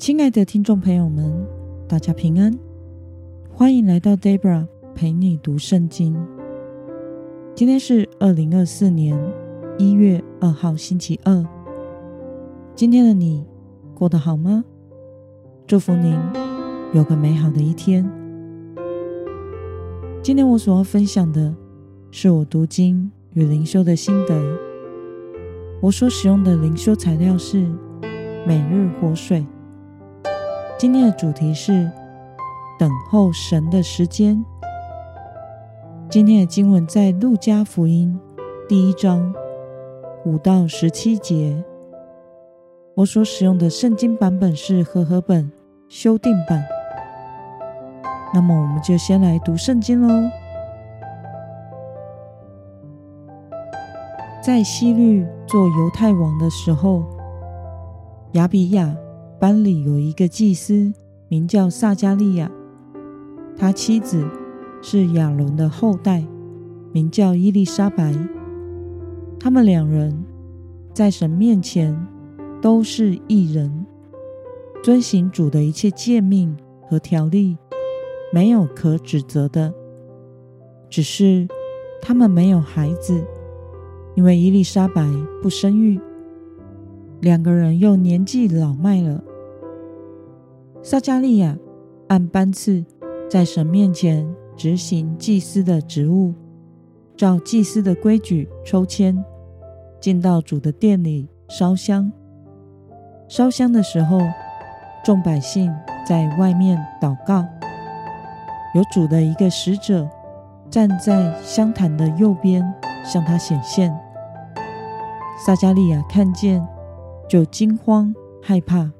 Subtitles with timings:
[0.00, 1.30] 亲爱的听众朋友们，
[1.86, 2.58] 大家平安，
[3.52, 6.16] 欢迎来到 Debra 陪你读圣经。
[7.54, 9.14] 今天是二零二四年
[9.76, 11.44] 一月二号，星期二。
[12.74, 13.44] 今天的你
[13.94, 14.64] 过得好吗？
[15.66, 16.18] 祝福您
[16.94, 18.10] 有个美好的一天。
[20.22, 21.54] 今天我所要分享的
[22.10, 24.34] 是我读经与灵修的心得。
[25.82, 27.68] 我所使用的灵修材料是
[28.46, 29.44] 每日活水。
[30.80, 31.90] 今天的主题是
[32.78, 34.42] 等候神的时间。
[36.08, 38.18] 今天的经文在路加福音
[38.66, 39.30] 第一章
[40.24, 41.62] 五到十七节。
[42.94, 45.52] 我所使用的圣经版本是和合本
[45.86, 46.64] 修订版。
[48.32, 50.30] 那么，我们就先来读圣经喽。
[54.42, 57.04] 在希律做犹太王的时候，
[58.32, 58.96] 亚比亚。
[59.40, 60.92] 班里有一个祭司，
[61.28, 62.50] 名叫撒迦利亚，
[63.56, 64.22] 他妻子
[64.82, 66.22] 是亚伦的后代，
[66.92, 68.14] 名叫伊丽莎白。
[69.38, 70.14] 他们两人
[70.92, 71.98] 在神面前
[72.60, 73.86] 都是义人，
[74.82, 76.54] 遵行主的一切诫命
[76.86, 77.56] 和条例，
[78.34, 79.72] 没有可指责的。
[80.90, 81.48] 只是
[82.02, 83.24] 他们没有孩子，
[84.14, 85.98] 因为伊丽莎白不生育，
[87.22, 89.24] 两个人又年纪老迈了。
[90.82, 91.58] 撒迦利亚
[92.08, 92.82] 按班次
[93.28, 96.32] 在神面前执行祭司的职务，
[97.16, 99.22] 照祭司的规矩抽签，
[100.00, 102.10] 进到主的殿里烧香。
[103.28, 104.18] 烧香的时候，
[105.04, 105.70] 众百姓
[106.06, 107.44] 在外面祷告，
[108.74, 110.08] 有主的一个使者
[110.70, 112.64] 站在香坛的右边，
[113.04, 113.94] 向他显现。
[115.44, 116.66] 撒迦利亚看见，
[117.28, 118.90] 就惊慌害怕。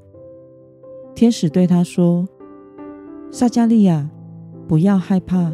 [1.20, 2.26] 天使对他说
[3.30, 4.08] ：“撒迦利亚，
[4.66, 5.52] 不要害怕，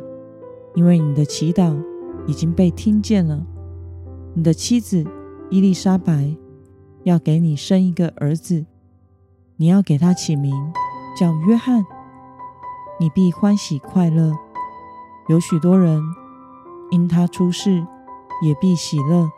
[0.77, 1.77] 因为你的祈祷
[2.25, 3.45] 已经被听见了。
[4.35, 5.05] 你的妻子
[5.51, 6.37] 伊丽莎白
[7.03, 8.65] 要给你生一个儿子，
[9.57, 10.55] 你要给他起名
[11.19, 11.85] 叫约翰。
[13.01, 14.33] 你必欢喜快乐，
[15.29, 16.01] 有许多人
[16.93, 17.85] 因他出世
[18.41, 19.29] 也必喜乐。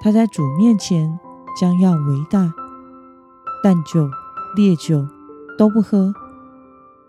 [0.00, 1.20] 他在主面前
[1.60, 2.54] 将要伟大，
[3.62, 4.08] 但就。”
[4.56, 5.06] 烈酒
[5.56, 6.12] 都不喝，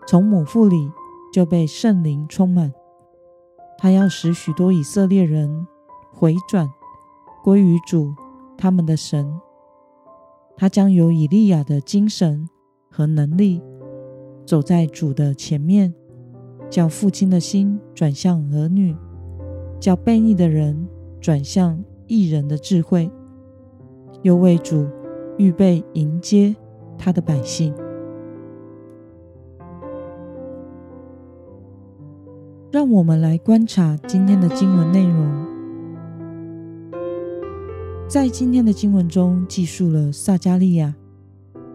[0.06, 0.90] 从母腹里
[1.32, 2.72] 就被圣灵充满。
[3.78, 5.66] 他要使许多以色列人
[6.12, 6.70] 回转
[7.42, 8.14] 归于主
[8.56, 9.40] 他们的神。
[10.56, 12.48] 他将有以利亚的精神
[12.88, 13.60] 和能力，
[14.46, 15.92] 走在主的前面，
[16.70, 18.94] 叫父亲的心转向儿女，
[19.80, 20.86] 叫悖逆的人
[21.20, 23.10] 转向异人的智慧，
[24.22, 24.86] 又为主
[25.38, 26.54] 预备迎接。
[26.98, 27.74] 他的百姓，
[32.70, 35.46] 让我们来观察今天的经文内容。
[38.08, 40.94] 在今天的经文中，记述了撒迦利亚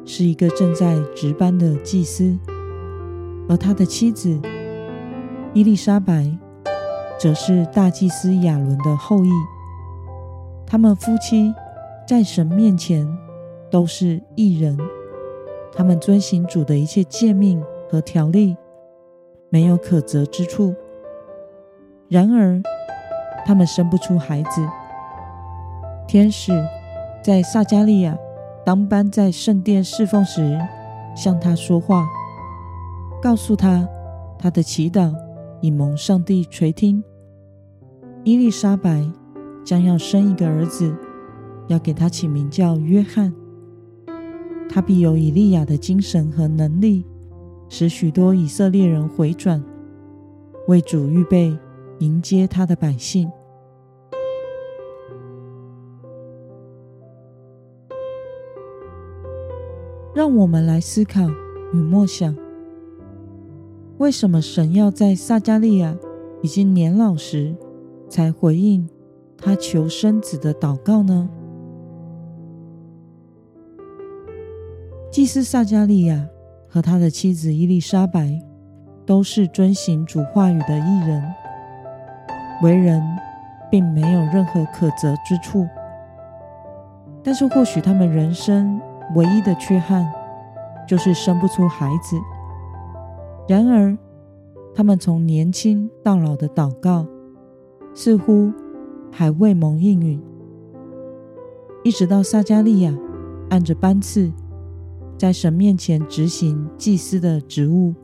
[0.06, 2.38] 是一个正在值班的祭司，
[3.50, 4.40] 而他的妻子
[5.54, 6.32] 伊丽莎白
[7.20, 9.32] 则是大祭司亚伦的后裔。
[10.66, 11.54] 他们夫妻
[12.08, 13.08] 在神面前
[13.72, 14.78] 都是义人。
[15.78, 18.58] 他们遵行主的一切诫命和条例，
[19.50, 20.74] 没有可责之处。
[22.10, 22.60] 然而，
[23.46, 24.68] 他们生不出孩子。
[26.08, 26.52] 天使
[27.24, 28.18] 在撒迦利亚
[28.66, 30.60] 当班在圣殿侍奉时，
[31.16, 32.08] 向他说话，
[33.22, 33.88] 告诉他
[34.40, 35.14] 他的祈祷
[35.62, 37.04] 已蒙上帝垂听。
[38.24, 39.08] 伊丽莎白
[39.64, 40.92] 将要生一个儿子，
[41.68, 43.32] 要给他起名叫约翰。
[44.70, 47.06] 他必有以利亚的精神和能力，
[47.70, 49.64] 使许多以色列人回转，
[50.68, 51.58] 为主预备
[52.00, 53.30] 迎接他的百姓。
[60.14, 61.28] 让我们来思考
[61.74, 62.36] 与默想：
[64.00, 65.96] 为什么神要在撒迦利亚
[66.42, 67.56] 已经年老时
[68.10, 68.90] 才回应
[69.38, 71.30] 他求生子的祷告呢？
[75.18, 76.28] 祭司撒迦利亚
[76.70, 78.40] 和他的妻子伊丽莎白
[79.04, 81.24] 都是遵行主话语的艺人，
[82.62, 83.02] 为人
[83.72, 85.66] 并没有任何可责之处。
[87.24, 88.80] 但是，或许他们人生
[89.16, 90.08] 唯一的缺憾
[90.88, 92.16] 就是生不出孩子。
[93.48, 93.98] 然而，
[94.76, 97.08] 他们从年轻到老的祷告
[97.96, 98.54] 似乎
[99.12, 100.22] 还未蒙应允，
[101.84, 102.96] 一直到撒迦利亚
[103.50, 104.32] 按着班次。
[105.18, 107.96] 在神面前执行祭司的职务，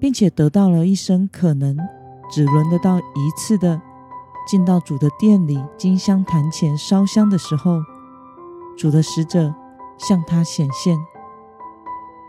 [0.00, 1.76] 并且得到了一生可能
[2.30, 3.80] 只轮得到一次的
[4.46, 7.80] 进到主的殿里金香坛前烧香的时候，
[8.76, 9.54] 主的使者
[9.96, 10.98] 向他显现，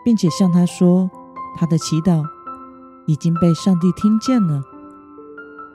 [0.03, 1.09] 并且向他说，
[1.55, 2.23] 他的祈祷
[3.07, 4.61] 已经被上帝听见了，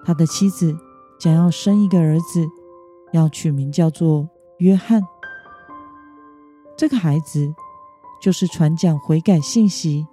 [0.05, 0.79] 他的妻子
[1.19, 2.49] 将要生一个儿子，
[3.13, 4.29] 要取名叫做
[4.59, 5.03] 约翰。
[6.77, 7.53] 这个孩子
[8.21, 10.07] 就是传讲悔改信息、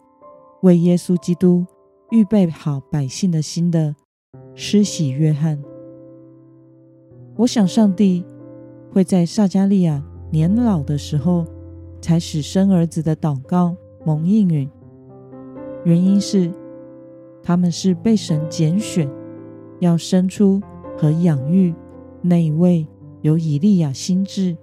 [0.61, 1.65] 为耶稣基督
[2.09, 3.93] 预备好百姓的心的
[4.55, 5.61] 施洗约翰。
[7.35, 8.23] 我想，上帝
[8.91, 10.01] 会在撒迦利亚
[10.31, 11.45] 年老的时候，
[12.01, 13.75] 才使生儿子的祷告
[14.05, 14.69] 蒙应允。
[15.83, 16.51] 原因是
[17.43, 19.09] 他们是被神拣选，
[19.79, 20.61] 要生出
[20.97, 21.75] 和养育
[22.21, 22.87] 那一位
[23.21, 24.55] 有以利亚心智，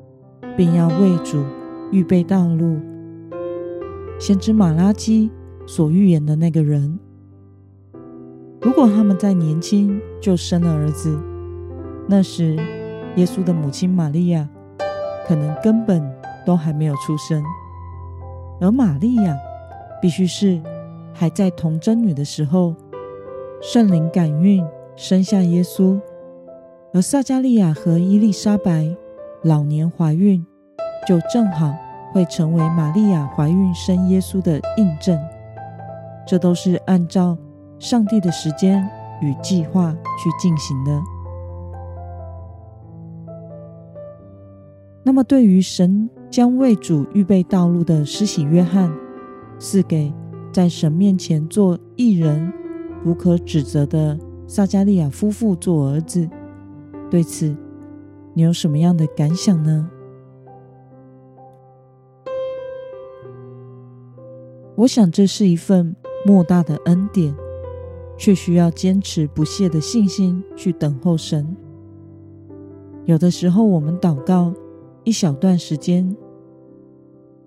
[0.56, 1.44] 并要为主。
[1.92, 2.80] 预备道路，
[4.18, 5.30] 先知马拉基
[5.66, 6.98] 所预言的那个人，
[8.62, 11.18] 如果他们在年轻就生了儿子，
[12.08, 12.56] 那时
[13.16, 14.48] 耶稣的母亲玛利亚
[15.26, 16.02] 可能根本
[16.46, 17.42] 都还没有出生，
[18.60, 19.36] 而玛利亚
[20.00, 20.62] 必须是
[21.12, 22.74] 还在童贞女的时候，
[23.60, 24.64] 圣灵感孕
[24.96, 26.00] 生下耶稣，
[26.94, 28.96] 而撒迦利亚和伊丽莎白
[29.42, 30.46] 老年怀孕，
[31.06, 31.74] 就正好。
[32.14, 35.18] 会成为玛利亚怀孕生耶稣的印证，
[36.24, 37.36] 这都是按照
[37.80, 38.88] 上帝的时间
[39.20, 41.02] 与计划去进行的。
[45.02, 48.92] 那么，对于神将为主预备道路的施洗约翰，
[49.58, 50.14] 赐给
[50.52, 52.52] 在神面前做义人、
[53.04, 54.16] 无可指责的
[54.46, 56.30] 撒迦利亚夫妇做儿子，
[57.10, 57.56] 对此
[58.34, 59.90] 你有什么样的感想呢？
[64.76, 65.94] 我想这是一份
[66.26, 67.32] 莫大的恩典，
[68.18, 71.56] 却需要坚持不懈的信心去等候神。
[73.04, 74.52] 有的时候，我们祷告
[75.04, 76.16] 一小段时间，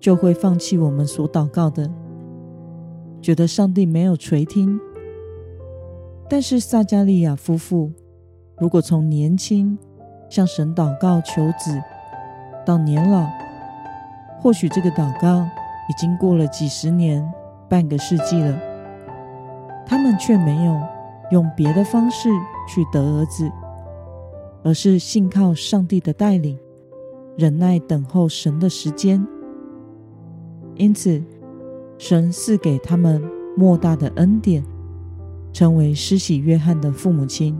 [0.00, 1.90] 就会放弃我们所祷告的，
[3.20, 4.80] 觉得上帝没有垂听。
[6.30, 7.92] 但是撒迦利亚夫妇，
[8.58, 9.76] 如果从年轻
[10.30, 11.78] 向神祷告求子，
[12.64, 13.26] 到年老，
[14.40, 15.46] 或许这个祷告。
[15.88, 17.26] 已经过了几十年、
[17.68, 18.58] 半个世纪了，
[19.86, 20.78] 他们却没有
[21.30, 22.28] 用别的方式
[22.68, 23.50] 去得儿子，
[24.62, 26.58] 而是信靠上帝的带领，
[27.36, 29.26] 忍耐等候神的时间。
[30.76, 31.22] 因此，
[31.96, 33.22] 神赐给他们
[33.56, 34.64] 莫大的恩典，
[35.52, 37.58] 成为施洗约翰的父母亲。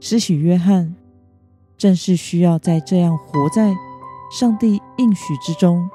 [0.00, 0.94] 施洗约翰
[1.78, 3.74] 正是需要在这样活在
[4.30, 5.88] 上帝应许之中。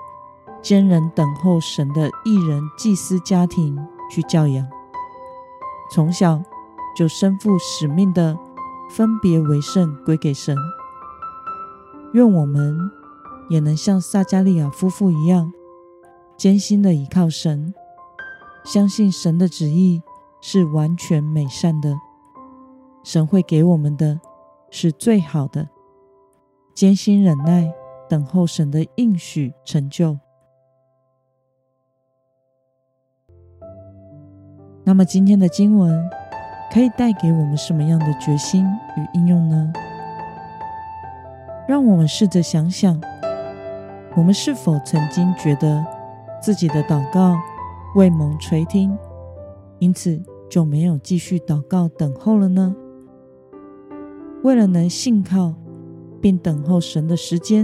[0.62, 3.78] 坚忍等候神的义人祭司家庭
[4.10, 4.68] 去教养，
[5.92, 6.42] 从小
[6.96, 8.38] 就身负使命的
[8.90, 10.56] 分别为圣归给神。
[12.14, 12.78] 愿我们
[13.50, 15.52] 也能像撒迦利亚夫妇一样，
[16.36, 17.74] 坚心的依靠神，
[18.64, 20.02] 相信神的旨意
[20.42, 21.96] 是完全美善的，
[23.04, 24.20] 神会给我们的
[24.70, 25.70] 是最好的。
[26.74, 27.72] 坚心忍耐
[28.10, 30.18] 等候神的应许成就。
[34.90, 36.04] 那么今天的经文
[36.74, 38.66] 可以带给我们什么样的决心
[38.98, 39.72] 与应用呢？
[41.68, 43.00] 让我们试着想想，
[44.16, 45.86] 我们是否曾经觉得
[46.42, 47.38] 自己的祷告
[47.96, 48.98] 未蒙垂听，
[49.78, 50.20] 因此
[50.50, 52.76] 就没有继续祷告等候了呢？
[54.44, 55.54] 为了能信靠
[56.20, 57.64] 并等候神的时间，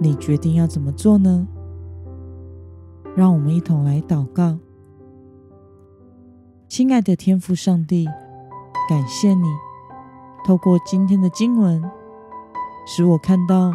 [0.00, 1.48] 你决定要怎么做呢？
[3.16, 4.56] 让我们一同来祷告。
[6.72, 8.08] 亲爱的天父上帝，
[8.88, 9.46] 感谢你
[10.42, 11.84] 透过今天的经文，
[12.86, 13.70] 使我看到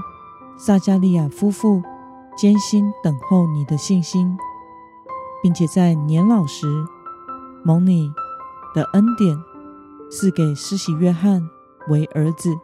[0.58, 1.84] 撒迦利亚夫妇
[2.36, 4.36] 艰辛等候你的信心，
[5.44, 6.66] 并且在年老时
[7.64, 8.12] 蒙你
[8.74, 9.38] 的恩典
[10.10, 11.48] 赐给施洗约翰
[11.90, 12.58] 为儿子。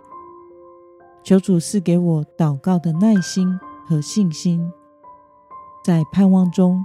[1.24, 4.74] 求主赐给我祷告的耐心和信心，
[5.86, 6.84] 在盼望中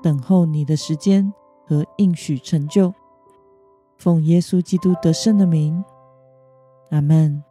[0.00, 1.34] 等候你的时间。
[1.66, 2.94] 和应许成就，
[3.98, 5.84] 奉耶稣基督得胜的名，
[6.90, 7.42] 阿门。